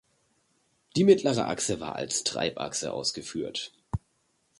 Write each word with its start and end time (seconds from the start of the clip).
Die 0.95 1.03
mittlere 1.03 1.45
Achse 1.47 1.79
war 1.79 1.95
als 1.95 2.23
Treibachse 2.23 2.91
ausgeführt. 2.91 3.71